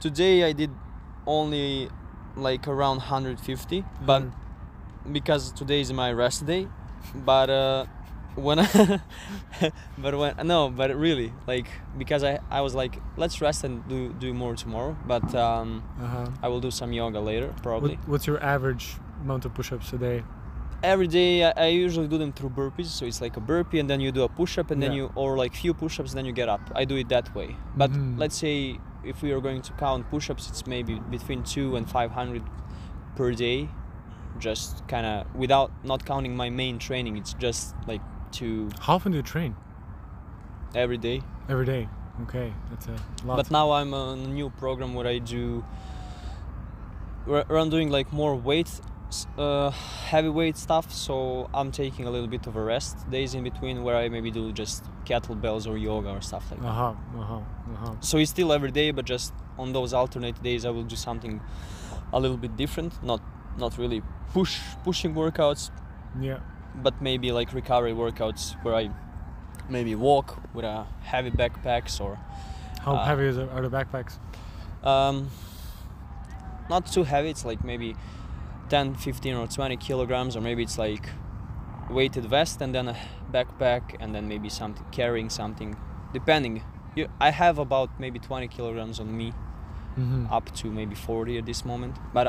[0.01, 0.71] today I did
[1.27, 1.89] only
[2.37, 4.33] like around 150 but Mhm.
[5.13, 6.67] Because today is my rest day
[7.25, 7.85] but uh
[8.37, 8.67] when I
[9.99, 11.67] but when no but really like
[11.99, 16.27] because I I was like let's rest and do do more tomorrow but um Uh-huh.
[16.43, 19.99] I will do some yoga later What, probably what's your average amount of push-ups a
[19.99, 20.23] day?
[20.83, 23.89] every day I, I usually do them through burpees so it's like a burpee and
[23.89, 24.97] then you do a push-up and then Yeah.
[25.09, 27.91] you or like few push-ups then you get up i do it that way but
[27.91, 28.19] Mhm.
[28.19, 32.43] let's say if we are going to count push-ups it's maybe between 2 and 500
[33.17, 33.69] per day
[34.39, 38.01] just kind of without not counting my main training it's just like
[38.33, 39.55] two How often do you train?
[40.75, 41.89] every day Every day.
[42.23, 43.37] Okay, that's a lot.
[43.37, 45.65] but now i'm on a new program where i do
[47.27, 48.71] where i'm doing like more weight
[49.39, 53.83] uh, heavyweight stuff so i'm taking a little bit of a rest days in between
[53.85, 57.35] where i maybe do just kettlebells or yoga or stuff like that uh-huh, uh-huh,
[57.73, 57.95] uh-huh.
[58.01, 61.41] so it's still every day but just on those alternate days i will do something
[62.13, 63.21] a little bit different not
[63.59, 65.71] not really push pushing workouts
[66.21, 66.39] Yeah.
[66.83, 68.91] but maybe like recovery workouts where i
[69.69, 72.19] maybe walk with a heavy backpacks or
[72.85, 74.19] How Uh, heavy is it, are the backpacks?
[74.83, 75.29] um,
[76.69, 77.95] not too heavy it's like maybe
[78.69, 81.09] 10 15 or 20 kilograms or maybe it's like
[81.91, 82.97] weighted vest and then a
[83.33, 85.77] backpack and then maybe something carrying something
[86.13, 86.63] depending
[86.97, 89.33] you, i have about maybe 20 kilograms on me
[89.99, 90.27] Mm-hmm.
[90.33, 92.27] up to maybe 40 at this moment but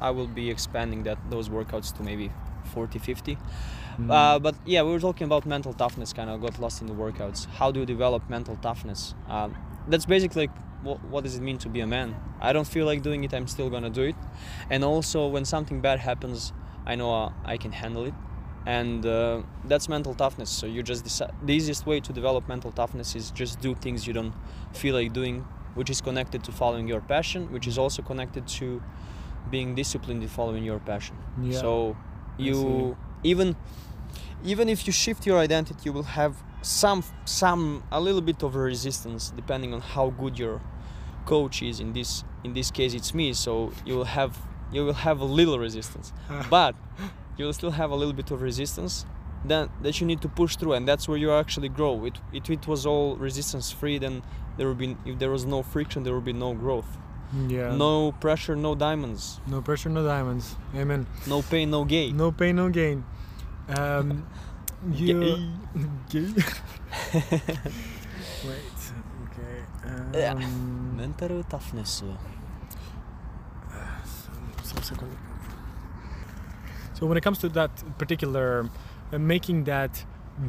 [0.00, 2.30] I- will be expanding that those workouts to maybe
[2.74, 4.10] 40 50 Mm-hmm.
[4.10, 6.92] uh, but yeah we were talking about mental toughness kind of got lost in the
[6.92, 7.46] workouts.
[7.46, 9.14] How do you develop mental toughness?
[9.26, 9.56] Um,
[9.88, 12.14] that's basically like what, what does it mean to be a man?
[12.38, 14.16] I don't feel like doing it i'm still gonna do it.
[14.68, 16.52] And also when something bad happens
[16.84, 18.14] i know uh, i can handle it.
[18.66, 20.50] And uh, that's mental toughness.
[20.50, 24.06] So you just decide the easiest way to develop mental toughness is just do things
[24.06, 24.34] you don't
[24.74, 28.82] feel like doing which is connected to following your passion which is also connected to
[29.50, 31.16] being disciplined in following your passion.
[31.42, 31.60] Yeah.
[31.60, 31.96] so
[32.38, 33.56] you even
[34.44, 38.54] even if you shift your identity you will have some some a little bit of
[38.54, 40.60] resistance depending on how good your
[41.24, 41.80] coach is.
[41.80, 43.32] In this in this case it's me.
[43.32, 44.38] So you will have
[44.72, 46.12] you will have a little resistance.
[46.30, 46.46] Ah.
[46.50, 46.74] But
[47.36, 49.06] you will still have a little bit of resistance
[49.44, 52.04] then that you need to push through and that's where you actually grow.
[52.04, 54.22] It it, it was all resistance free then
[54.56, 56.98] there would be if there was no friction there would be no growth
[57.48, 57.74] yeah.
[57.74, 60.56] no pressure no diamonds No pressure, no diamonds.
[60.74, 61.06] Amen.
[61.26, 63.04] no pain no gain No pain, no gain.
[63.68, 64.26] Um,
[64.92, 65.50] you.
[66.08, 66.22] Gay.
[68.46, 68.78] Wait.
[69.26, 69.56] Okay.
[70.14, 70.32] Yeah.
[70.34, 72.02] Um, mental toughness
[74.62, 75.16] some second.
[76.94, 78.70] So when it comes to that particular,
[79.12, 80.04] uh, making that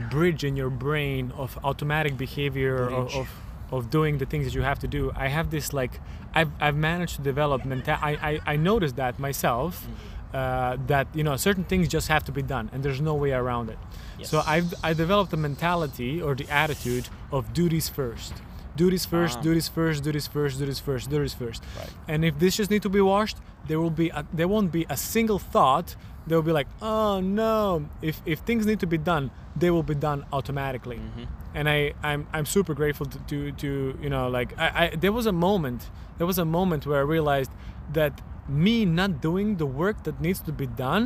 [0.10, 3.30] bridge in your brain of automatic behavior of, of
[3.72, 6.00] of doing the things that you have to do, I have this like
[6.34, 7.96] I've I've managed to develop mental.
[8.02, 9.88] I, I I noticed that myself.
[10.34, 13.32] Uh, that you know certain things just have to be done and there's no way
[13.32, 13.78] around it
[14.24, 18.34] so I've I developed the mentality or the attitude of duties first
[18.76, 19.42] duties first Ah.
[19.48, 21.94] duties first duties first duties first duties first Right.
[22.10, 23.38] and if dishes need to be washed
[23.70, 25.96] there will be a, there won't be a single thought
[26.28, 29.96] they'll be like oh no if if things need to be done they will be
[29.96, 31.24] done automatically Mm-hmm.
[31.58, 31.78] And I
[32.10, 33.70] I'm I'm super grateful to to, to
[34.04, 35.82] you know like I, I there was a moment
[36.18, 37.52] there was a moment where I realized
[38.00, 38.14] that
[38.48, 41.06] me not doing the work that needs to be done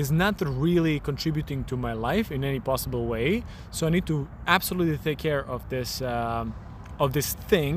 [0.00, 4.16] is not really contributing to my life in any possible way so I need to
[4.46, 6.54] absolutely take care of this um,
[7.04, 7.74] of this thing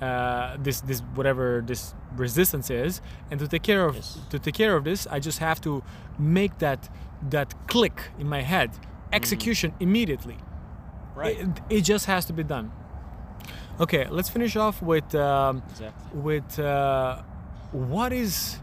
[0.00, 4.18] uh, this this whatever this resistance is, and to take care of Yes.
[4.30, 5.82] to take care of this, I just have to
[6.18, 6.88] make that
[7.30, 8.70] that click in my head,
[9.12, 10.38] execution immediately.
[11.20, 11.38] Right.
[11.38, 12.72] It, it just has to be done.
[13.78, 16.20] Okay, let's finish off with um, Exactly.
[16.20, 17.22] with uh,
[17.72, 18.58] what is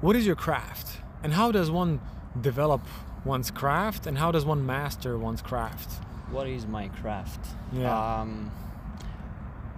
[0.00, 2.00] what is your craft and how does one
[2.40, 2.82] develop
[3.24, 5.90] one's craft and how does one master one's craft?
[6.30, 7.46] What is my craft?
[7.72, 8.20] Yeah.
[8.20, 8.50] Um,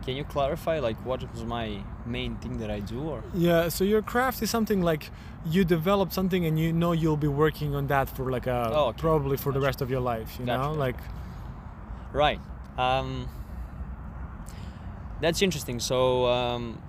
[0.05, 3.23] can you clarify like what was my main thing that I do or?
[3.35, 5.11] Yeah, so your craft is something like
[5.47, 8.87] you develop something and you know you'll be working on that for like a Oh,
[8.89, 8.99] okay.
[9.01, 10.69] probably for the rest of your life, you Gotcha, know?
[10.71, 10.79] gotcha.
[10.81, 10.97] Like
[12.13, 12.41] Right.
[12.79, 13.29] Um,
[15.21, 15.81] that's interesting.
[15.81, 16.81] So um,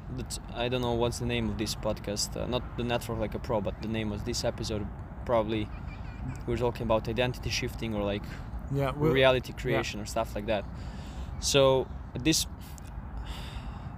[0.53, 2.35] I don't know what's the name of this podcast.
[2.35, 4.85] Uh, not the network like a pro, but the name of this episode
[5.25, 5.67] probably
[6.47, 8.23] we're talking about identity shifting or like
[8.73, 10.65] yeah, reality creation or stuff like that.
[11.39, 11.87] So
[12.19, 12.47] this,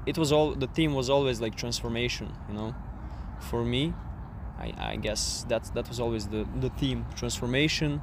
[0.08, 2.34] it was all the theme was always like transformation.
[2.48, 2.76] You know,
[3.40, 3.94] for me,
[4.58, 8.02] I, I guess that that was always the the theme transformation,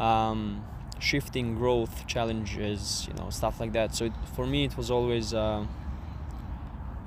[0.00, 0.64] um,
[0.98, 3.06] shifting, growth, challenges.
[3.06, 3.94] You know, stuff like that.
[3.94, 5.32] So it, for me, it was always.
[5.34, 5.66] Uh,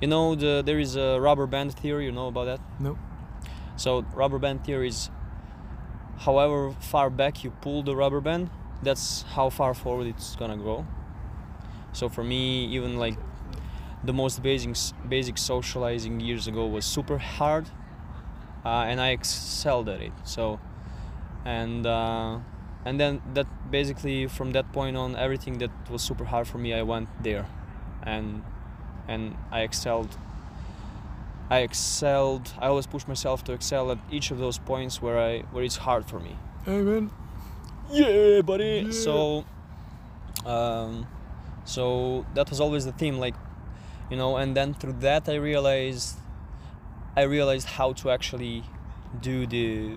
[0.00, 2.04] you know, the there is a rubber band theory.
[2.04, 2.60] You know about that?
[2.78, 2.96] No.
[3.76, 5.10] So rubber band theory is
[6.18, 8.50] however far back you pull the rubber band,
[8.82, 10.86] that's how far forward it's gonna go.
[11.92, 13.16] So for me, even like
[14.08, 14.72] the most basic
[15.16, 17.66] basic socializing years ago was super hard,
[18.64, 20.16] uh, and I excelled at it.
[20.24, 20.42] So,
[21.44, 22.38] and uh,
[22.86, 26.70] and then that basically from that point on, everything that was super hard for me,
[26.80, 27.46] I went there,
[28.14, 28.42] and
[29.12, 30.12] and I excelled
[31.50, 32.52] I excelled.
[32.58, 35.76] I always push myself to excel at each of those points where I where it's
[35.76, 36.36] hard for me.
[36.66, 37.10] Amen.
[37.90, 38.84] Yeah, buddy.
[38.86, 38.92] Yeah.
[38.92, 39.44] So,
[40.44, 41.06] um,
[41.64, 43.34] so that was always the theme, like,
[44.10, 44.36] you know.
[44.36, 46.18] And then through that, I realized,
[47.16, 48.64] I realized how to actually
[49.20, 49.96] do the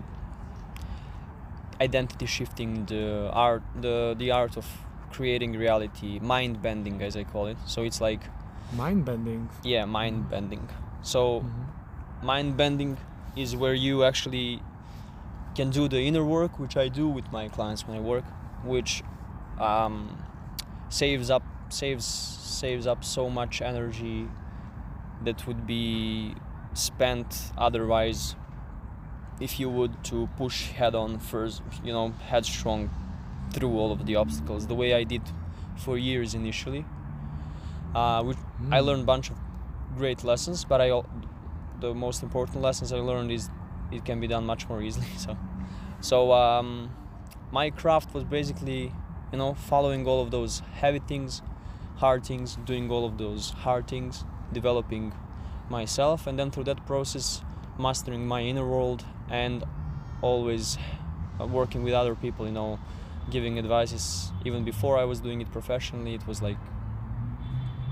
[1.79, 4.65] identity shifting, the art, the the art of
[5.11, 7.57] creating reality, mind bending, as I call it.
[7.65, 8.21] So it's like,
[8.71, 9.49] Mind bending.
[9.63, 10.69] yeah, mind bending.
[11.01, 12.25] So Mhm.
[12.25, 12.97] mind bending
[13.35, 14.61] is where you actually
[15.55, 18.23] can do the inner work which i do with my clients when i work
[18.63, 19.03] which
[19.59, 19.95] um,
[20.89, 21.43] saves up
[21.73, 24.27] saves saves up so much energy
[25.23, 26.33] that would be
[26.73, 28.35] spent otherwise
[29.39, 32.89] if you would to push head on first you know headstrong
[33.53, 35.21] through all of the obstacles the way i did
[35.75, 36.85] for years initially
[37.95, 38.37] uh, which
[38.71, 38.85] I Mm.
[38.85, 39.37] learned a bunch of
[39.97, 41.01] great lessons, but I
[41.81, 43.49] the most important lessons I learned is
[43.91, 45.07] it can be done much more easily.
[45.17, 45.37] So,
[45.99, 46.91] so um,
[47.51, 48.93] my craft was basically,
[49.31, 51.41] you know, following all of those heavy things,
[52.01, 55.13] hard things, doing all of those hard things, developing
[55.69, 57.41] myself, and then through that process,
[57.79, 59.63] mastering my inner world and
[60.21, 60.77] always
[61.39, 62.45] uh, working with other people.
[62.45, 62.79] You know,
[63.29, 64.31] giving advices.
[64.45, 66.57] Even before I was doing it professionally, it was like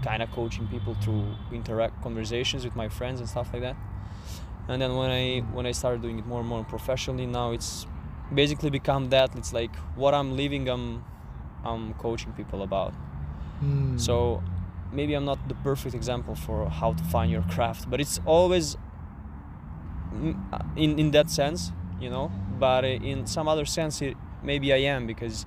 [0.04, 3.76] kind of coaching people through interact conversations with my friends and stuff like that
[4.70, 7.86] and then when i when i started doing it more and more professionally now it's
[8.34, 11.04] basically become that it's like what i'm living i'm
[11.66, 12.94] i'm coaching people about
[13.64, 14.00] Mm.
[14.00, 14.42] so
[14.92, 18.78] maybe i'm not the perfect example for how to find your craft but it's always
[20.14, 24.74] mm, uh, in in that sense you know but in some other sense it, maybe
[24.74, 25.46] i am because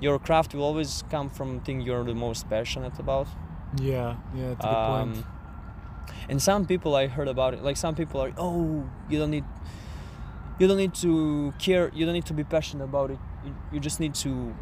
[0.00, 3.28] your craft will always come from thing you're the most passionate about
[3.80, 5.16] yeah, yeah, that's a good point.
[5.16, 5.24] um,
[6.28, 9.44] and some people I heard about it, like some people are, oh, you don't need,
[10.58, 13.18] you don't need to care, you don't need to be passionate about it.
[13.44, 14.54] You, you just need to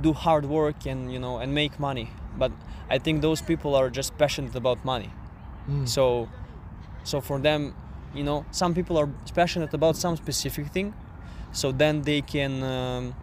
[0.00, 2.10] do hard work and you know and make money.
[2.38, 2.52] But
[2.90, 5.10] I think those people are just passionate about money.
[5.68, 5.88] Mm.
[5.88, 6.28] So,
[7.04, 7.74] so for them,
[8.14, 10.94] you know, some people are passionate about some specific thing,
[11.52, 13.14] so then they can, um,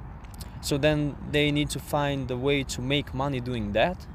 [0.62, 4.06] so then they need to find a way to make money doing that.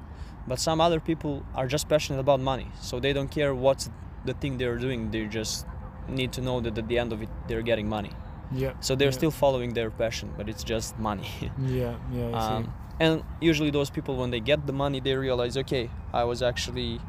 [0.46, 3.90] But some other people are just passionate about money, so they don't care what's
[4.24, 5.10] the thing they're doing.
[5.10, 5.66] They just
[6.08, 8.10] need to know that at the end of it, they're getting money.
[8.52, 8.72] yeah.
[8.80, 9.20] So they're yeah.
[9.20, 11.28] still following their passion, but it's just money.
[11.66, 12.30] Yeah, yeah.
[12.34, 12.54] I see.
[12.66, 13.12] Um, and
[13.50, 17.00] usually those people when they get the money they realize okay i was actually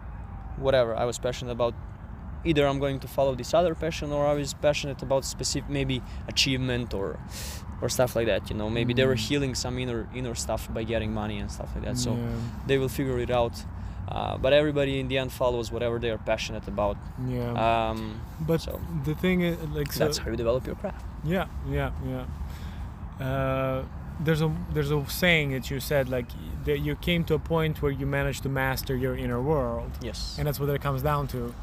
[0.66, 0.92] whatever.
[1.04, 1.74] I was passionate about
[2.50, 5.98] either i'm going to follow this other passion or i was passionate about specific maybe
[6.34, 7.08] achievement or
[7.84, 8.70] or stuff like that you know.
[8.80, 9.28] Maybe they were Mm.
[9.30, 11.98] healing some inner inner stuff by getting money and stuff like that.
[12.06, 12.28] So yeah,
[12.68, 13.56] they will figure it out.
[14.08, 16.98] Uh, but everybody in the end follows whatever they are passionate about.
[17.36, 17.66] Yeah.
[17.90, 18.00] um,
[18.50, 18.74] but so
[19.08, 21.04] the thing is, like, so, that's how you develop your craft.
[21.24, 22.26] Yeah, yeah, yeah.
[23.26, 23.84] Uh,
[24.24, 26.28] there's a there's a saying that you said like
[26.66, 30.36] that you came to a point where you managed to master your inner world, Yes.
[30.38, 31.54] and that's what it comes down to: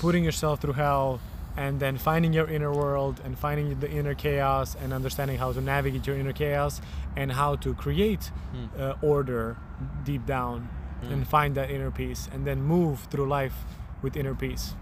[0.00, 1.20] putting yourself through hell,
[1.56, 5.60] and then finding your inner world and finding the inner chaos and understanding how to
[5.60, 6.80] navigate your inner chaos
[7.16, 8.68] and how to create Mm.
[8.80, 9.56] uh, order
[10.04, 10.68] deep down
[11.02, 11.12] Mm.
[11.12, 13.64] and find that inner peace and then move through life
[14.02, 14.74] with inner peace.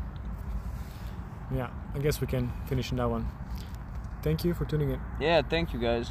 [1.54, 3.26] Yeah, I guess we can finish in that one.
[4.22, 5.00] Thank you for tuning in.
[5.20, 6.10] Yeah, thank you guys.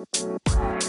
[0.00, 0.79] Música